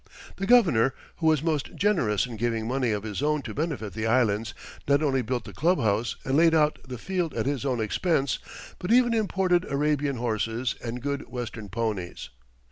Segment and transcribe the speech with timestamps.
[0.37, 4.07] The Governor, who was most generous in giving money of his own to benefit the
[4.07, 4.55] Islands,
[4.87, 8.39] not only built the clubhouse and laid out the field at his own expense,
[8.79, 12.29] but even imported Arabian horses and good Western ponies.